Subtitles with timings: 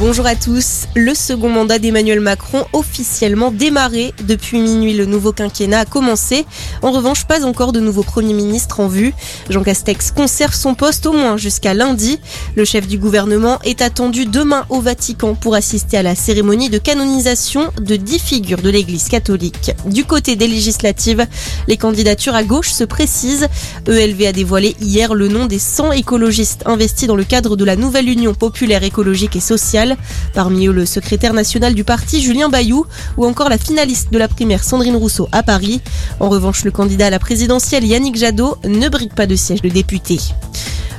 [0.00, 0.86] Bonjour à tous.
[0.94, 4.14] Le second mandat d'Emmanuel Macron officiellement démarré.
[4.28, 6.46] Depuis minuit, le nouveau quinquennat a commencé.
[6.82, 9.12] En revanche, pas encore de nouveau Premier ministre en vue.
[9.50, 12.20] Jean Castex conserve son poste au moins jusqu'à lundi.
[12.54, 16.78] Le chef du gouvernement est attendu demain au Vatican pour assister à la cérémonie de
[16.78, 19.72] canonisation de dix figures de l'Église catholique.
[19.84, 21.26] Du côté des législatives,
[21.66, 23.48] les candidatures à gauche se précisent.
[23.88, 27.74] ELV a dévoilé hier le nom des 100 écologistes investis dans le cadre de la
[27.74, 29.87] nouvelle Union populaire écologique et sociale.
[30.34, 34.28] Parmi eux, le secrétaire national du parti, Julien Bayou, ou encore la finaliste de la
[34.28, 35.80] primaire, Sandrine Rousseau, à Paris.
[36.20, 39.68] En revanche, le candidat à la présidentielle, Yannick Jadot, ne brigue pas de siège de
[39.68, 40.18] député.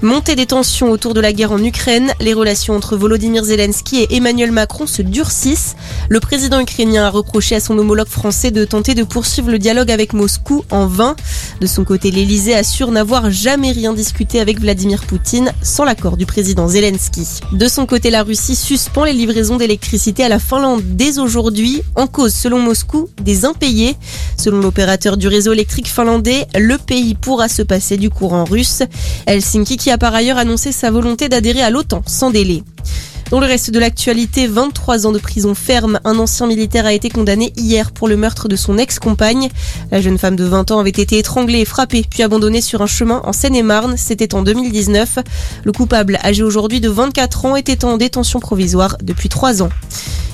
[0.00, 4.16] Montée des tensions autour de la guerre en Ukraine, les relations entre Volodymyr Zelensky et
[4.16, 5.74] Emmanuel Macron se durcissent.
[6.08, 9.90] Le président ukrainien a reproché à son homologue français de tenter de poursuivre le dialogue
[9.90, 11.16] avec Moscou en vain.
[11.60, 16.26] De son côté, l'Elysée assure n'avoir jamais rien discuté avec Vladimir Poutine sans l'accord du
[16.26, 17.26] président Zelensky.
[17.52, 22.06] De son côté, la Russie suspend les livraisons d'électricité à la Finlande dès aujourd'hui, en
[22.06, 23.96] cause, selon Moscou, des impayés.
[24.36, 28.82] Selon l'opérateur du réseau électrique finlandais, le pays pourra se passer du courant russe.
[29.26, 32.62] Helsinki a par ailleurs annoncé sa volonté d'adhérer à l'OTAN sans délai.
[33.30, 36.00] Dans le reste de l'actualité, 23 ans de prison ferme.
[36.04, 39.50] Un ancien militaire a été condamné hier pour le meurtre de son ex-compagne.
[39.90, 42.86] La jeune femme de 20 ans avait été étranglée et frappée, puis abandonnée sur un
[42.86, 43.96] chemin en Seine-et-Marne.
[43.98, 45.18] C'était en 2019.
[45.62, 49.70] Le coupable, âgé aujourd'hui de 24 ans, était en détention provisoire depuis 3 ans.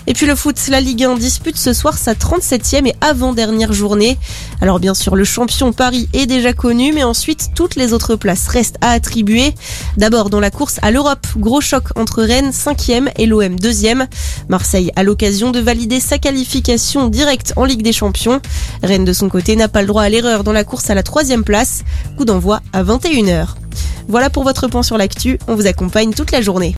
[0.06, 4.18] Et puis le foot, la Ligue 1 dispute ce soir sa 37e et avant-dernière journée.
[4.60, 8.48] Alors bien sûr, le champion Paris est déjà connu, mais ensuite toutes les autres places
[8.48, 9.54] restent à attribuer.
[9.96, 14.06] D'abord dans la course à l'Europe, gros choc entre Rennes 5e et l'OM 2e.
[14.48, 18.40] Marseille a l'occasion de valider sa qualification directe en Ligue des Champions.
[18.82, 21.02] Rennes de son côté n'a pas le droit à l'erreur dans la course à la
[21.02, 21.82] troisième place.
[22.16, 23.48] Coup d'envoi à 21h.
[24.08, 26.72] Voilà pour votre point sur l'actu, on vous accompagne toute la journée.